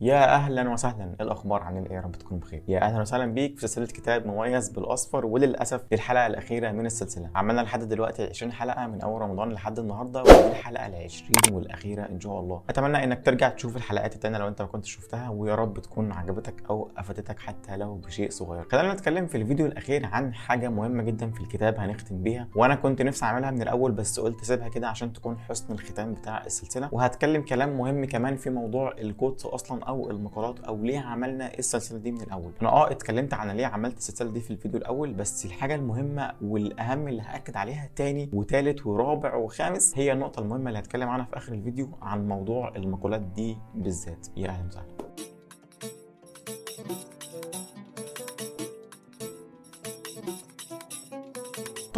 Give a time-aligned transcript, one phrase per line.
[0.00, 1.04] يا أهلا وسهلا.
[1.04, 2.62] إيه الأخبار؟ عن إيه؟ يا رب تكونوا بخير.
[2.68, 7.30] يا أهلا وسهلا بيك في سلسلة كتاب مميز بالأصفر وللأسف دي الحلقة الأخيرة من السلسلة.
[7.34, 12.02] عملنا لحد دلوقتي 20 حلقة من أول رمضان لحد النهارده ودي الحلقة ال 20 والأخيرة
[12.02, 12.62] إن شاء الله.
[12.70, 16.54] أتمنى إنك ترجع تشوف الحلقات التانية لو أنت ما كنتش شفتها ويا رب تكون عجبتك
[16.70, 18.64] أو أفادتك حتى لو بشيء صغير.
[18.72, 23.02] خلينا نتكلم في الفيديو الأخير عن حاجة مهمة جدا في الكتاب هنختم بيها وأنا كنت
[23.02, 26.88] نفسي أعملها من الأول بس قلت سيبها كده عشان تكون حسن الختام بتاع السلسلة.
[26.92, 31.98] وهتكلم كلام مهم كمان في موضوع ال quotes أصلا أو المقالات أو ليه عملنا السلسلة
[31.98, 35.46] دي من الأول؟ أنا آه اتكلمت عن ليه عملت السلسلة دي في الفيديو الأول بس
[35.46, 41.08] الحاجة المهمة والأهم اللي هأكد عليها تاني وتالت ورابع وخامس هي النقطة المهمة اللي هتكلم
[41.08, 44.26] عنها في آخر الفيديو عن موضوع المقالات دي بالذات.
[44.36, 44.98] يا أهلا وسهلا.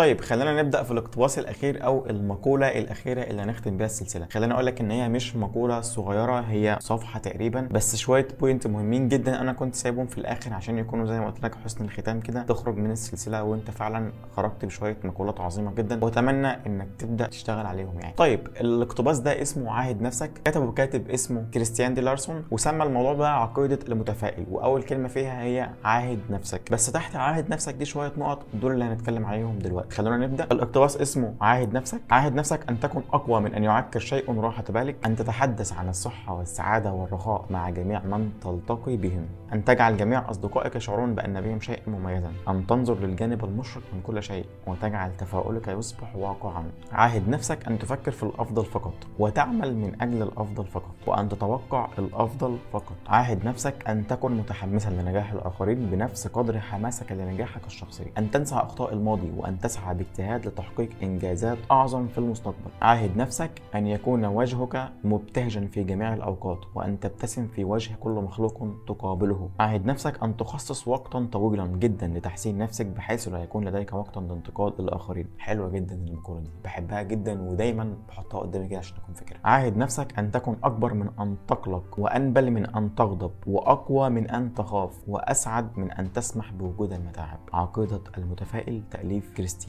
[0.00, 4.26] طيب خلينا نبدأ في الاقتباس الأخير أو المقولة الأخيرة اللي هنختم بيها السلسلة.
[4.32, 9.08] خلينا أقول لك إن هي مش مقولة صغيرة هي صفحة تقريبا بس شوية point مهمين
[9.08, 12.42] جدا أنا كنت سايبهم في الآخر عشان يكونوا زي ما قلت لك حسن الختام كده.
[12.42, 18.00] تخرج من السلسلة وأنت فعلا خرجت بشوية مقولات عظيمة جدا وأتمنى إنك تبدأ تشتغل عليهم
[18.00, 18.14] يعني.
[18.16, 20.30] طيب الاقتباس ده اسمه عاهد نفسك.
[20.44, 25.70] كتبه كاتب اسمه كريستيان دي لارسون وسمى الموضوع ده عقيدة المتفائل وأول كلمة فيها هي
[25.84, 26.72] عاهد نفسك.
[26.72, 29.89] بس تحت عاهد نفسك دي شوية نقط دول اللي هنتكلم عليهم دلوقتي.
[29.90, 30.44] خلونا نبدأ.
[30.44, 32.00] الاقتباس اسمه عاهد نفسك.
[32.10, 35.06] عاهد نفسك أن تكن أقوى من أن يعكر شيء راحة بالك.
[35.06, 39.26] أن تتحدث عن الصحة والسعادة والرخاء مع جميع من تلتقي بهم.
[39.52, 42.32] أن تجعل جميع أصدقائك يشعرون بأن بهم شيئا مميزا.
[42.48, 46.64] أن تنظر للجانب المشرق من كل شيء وتجعل تفاؤلك يصبح واقعا.
[46.92, 52.58] عاهد نفسك أن تفكر في الأفضل فقط وتعمل من أجل الأفضل فقط وأن تتوقع الأفضل
[52.72, 52.96] فقط.
[53.08, 58.12] عاهد نفسك أن تكن متحمسا لنجاح الآخرين بنفس قدر حماسك لنجاحك الشخصي.
[58.18, 62.70] أن تنسى أخطاء الماضي وأن تسعى باجتهاد لتحقيق إنجازات أعظم في المستقبل.
[62.82, 68.66] عاهد نفسك أن يكون وجهك مبتهجا في جميع الأوقات وأن تبتسم في وجه كل مخلوق
[68.88, 69.50] تقابله.
[69.60, 74.80] عاهد نفسك أن تخصص وقتا طويلا جدا لتحسين نفسك بحيث لا يكون لديك وقتا لانتقاد
[74.80, 75.26] الآخرين.
[75.38, 76.50] حلوة جدا المقولة دي.
[76.64, 79.40] بحبها جدا ودايما بحطها قدامي كده عشان اكون فاكرها.
[79.44, 84.54] عاهد نفسك أن تكن أكبر من أن تقلق وأنبل من أن تغضب وأقوى من أن
[84.54, 87.38] تخاف وأسعد من أن تسمح بوجود المتاعب.
[87.52, 89.59] عقيدة المتفائل تأليف كريستيان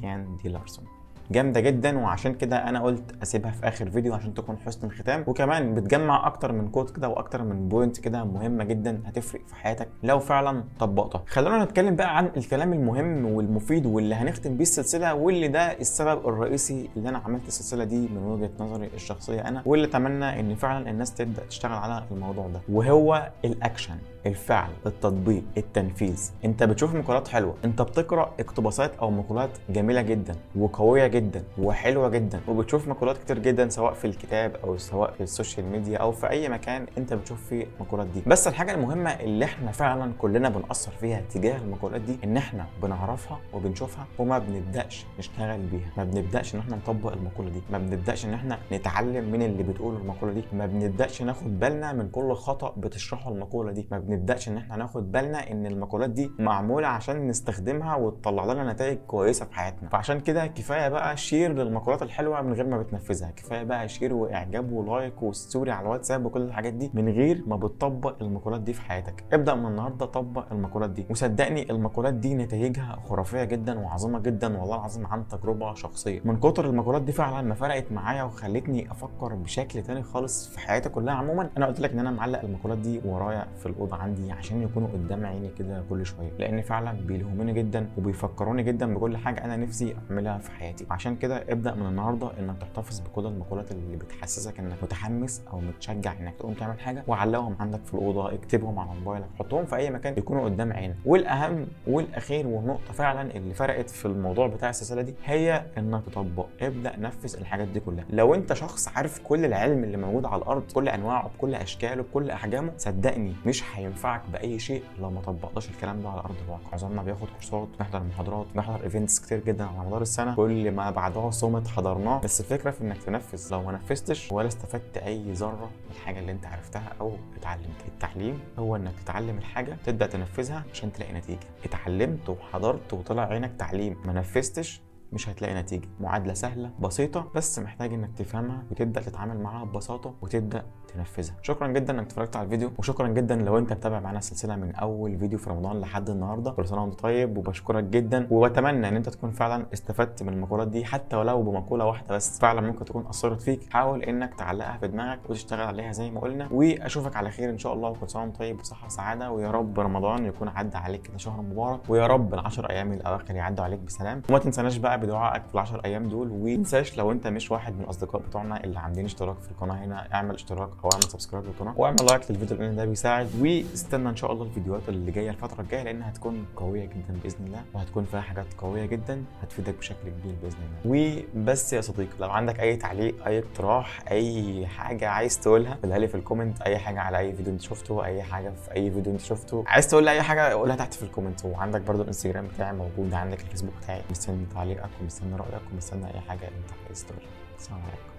[0.44, 0.85] دي لارسون.
[1.31, 5.24] جامدة جدا وعشان كده أنا قلت أسيبها في آخر فيديو عشان تكون حسن الختام.
[5.28, 9.88] وكمان بتجمع أكتر من quote كده وأكتر من point كده مهمة جدا هتفرق في حياتك
[10.03, 11.24] لو فعلا طبقتها.
[11.28, 16.90] خلونا نتكلم بقى عن الكلام المهم والمفيد واللي هنختم بيه السلسلة واللي ده السبب الرئيسي
[16.97, 21.13] اللي أنا عملت السلسلة دي من وجهة نظري الشخصية أنا واللي أتمنى إن فعلا الناس
[21.13, 23.96] تبدأ تشتغل على الموضوع ده وهو الأكشن.
[24.26, 26.32] الفعل التطبيق التنفيذ.
[26.46, 27.56] انت بتشوف مقالات حلوة.
[27.66, 33.70] انت بتقرأ اقتباسات أو مقولات جميلة جدا وقوية جدا وحلوة جدا وبتشوف مقولات كتير جدا
[33.70, 37.48] سواء في الكتاب أو سواء في ال social media أو في أي مكان انت بتشوف
[37.48, 38.22] فيه المقولات دي.
[38.28, 43.40] بس الحاجة المهمة اللي إحنا فعلا كلنا بنقصر فيها تجاه المقولات دي إن إحنا بنعرفها
[43.53, 45.92] وبنشوفها وما بنبدأش نشتغل بيها.
[45.98, 47.62] ما بنبدأش إن إحنا نطبق المقولة دي.
[47.72, 50.44] ما بنبدأش إن إحنا نتعلم من اللي بتقول المقولة دي.
[50.53, 53.88] ما بنبدأش ناخد بالنا من كل خطأ بتشرحه المقولة دي.
[53.92, 58.98] ما بنبداش إن إحنا ناخد بالنا إن المقولات دي معمولة عشان نستخدمها وتطلع لنا نتائج
[59.08, 59.90] كويسة في حياتنا.
[59.90, 63.32] فعشان كده كفاية بقى share للمقولات الحلوة من غير ما بتنفذها.
[63.32, 67.44] كفاية بقى share وإعجاب و like و story على الواتساب وكل الحاجات دي من غير
[67.48, 69.24] ما بتطبق المقولات دي في حياتك.
[69.34, 71.06] ابدأ من النهارده طبق المقولات دي.
[71.10, 76.22] وصدقني المقولات دي نتائجها خرافية جدا وعظيمة جدا والله العظيم عن تجربة شخصية.
[76.26, 80.90] من كتر المقولات دي فعلا ما فرقت معايا وخلتني أفكر بشكل تاني خالص في حياتي
[80.90, 81.14] كلها.
[81.14, 84.88] عموما أنا قلت لك إن أنا معلق المقولات دي ورايا في الأوضة عندي عشان يكونوا
[84.88, 86.32] قدام عيني كده كل شوية.
[86.40, 90.86] لأن فعلا بيلهموني جدا وبيفكروني جدا بكل حاجة أنا نفسي أعملها في حياتي.
[90.92, 96.14] عشان كده ابدأ من النهارده إنك تحتفظ بكل المقولات اللي بتحسسك إنك متحمس أو متشجع
[96.20, 97.04] إنك تقوم تعمل حاجة.
[97.08, 100.96] وعلقهم عندك في الأوضة اكتبهم على موبايلك حطهم في أي مكان يكونوا قدام عينك.
[101.06, 106.46] والأهم والأخير والنقطة فعلا اللي فرقت في الموضوع بتاع السلسلة دي هي إنك تطبق.
[106.62, 108.06] ابدأ نفذ الحاجات دي كلها.
[108.10, 112.30] لو أنت شخص عارف كل العلم اللي موجود على الأرض كل أنواعه بكل أشكاله بكل
[112.30, 116.70] أحجامه صدقني مش هينفعك بأي شيء لو ما طبقتش الكلام ده على أرض الواقع.
[116.72, 120.35] معظمنا بياخد كورسات بيحضر محاضرات بيحضر ايفنتس كتير جدا على مدار السنة.
[120.35, 122.20] كل ما بعدها صمت حضرناه.
[122.20, 123.52] بس الفكرة في إنك تنفذ.
[123.52, 128.40] لو ما نفذتش ولا استفدت أي ذرة من الحاجة اللي أنت عرفتها أو اتعلمتها التعليم
[128.59, 131.47] هو إنك تتعلم الحاجة تبدأ تنفذها عشان تلاقي نتيجة.
[131.66, 133.97] اتعلمت وحضرت وطلع عينك تعليم.
[134.05, 134.82] ما نفذتش
[135.13, 135.87] مش هتلاقي نتيجة.
[135.99, 140.63] معادلة سهلة بسيطة بس محتاج إنك تفهمها وتبدأ تتعامل معاها ببساطة وتبدأ
[140.93, 141.35] تنفذها.
[141.41, 145.19] شكرا جدا إنك اتفرجت على الفيديو وشكرا جدا لو أنت متابع معانا السلسلة من أول
[145.19, 146.52] فيديو في رمضان لحد النهارده.
[146.52, 150.85] كل سنة وأنت طيب وبشكرك جدا واتمنى إن أنت تكون فعلا استفدت من المقولات دي
[150.85, 152.40] حتى ولو بمقولة واحدة بس.
[152.40, 153.73] فعلا ممكن تكون أثرت فيك.
[153.73, 157.73] حاول إنك تعلقها في دماغك وتشتغل عليها زي ما قلنا وأشوفك على خير إن شاء
[157.73, 157.90] الله.
[157.90, 159.31] وكل سنة وأنت طيب بصحه وسعادة.
[159.31, 163.66] ويا رب رمضان يكون عدى عليك كده شهر مبارك ويا رب العشر أيام الأواخر يعدوا
[163.66, 164.22] عليك بسلام.
[164.29, 168.22] وما تنساناش بقى بدعائك في العشر أيام دول وتنساش لو أنت مش واحد من الأصدقاء
[168.22, 170.08] بتوعنا اللي عاملين اشتراك في القناة هنا.
[170.14, 173.30] اعمل اشتراك أو اعمل subscribe للقناة واعمل like للفيديو لأن ده بيساعد.
[173.40, 177.62] واستنى إن شاء الله الفيديوهات اللي جاية الفترة الجاية لأنها هتكون قوية جدا بإذن الله
[177.74, 181.24] وهتكون فيها حاجات قوية جدا هتفيدك بشكل كبير بإذن الله.
[181.36, 186.08] وبس يا صديقي لو عندك أي تعليق أي اقتراح أي حاجة عايز تقولها قولها لي
[186.08, 186.62] في ال comment.
[186.62, 189.64] أي حاجة على أي فيديو أنت شفته أي حاجة في أي فيديو أنت شفته.
[189.68, 191.46] عايز تقول لي أي حاجة قولها تحت في ال comment.
[191.46, 194.02] وعندك برضو الإنستجرام بتاعي موجود عندك الفيسبوك بتاعي.
[194.12, 194.90] مستني تعليقك.
[195.02, 197.29] ومستني رايك ومستني أي حاجة أنت عايز تقولها.
[197.58, 198.11] السلام عليكم.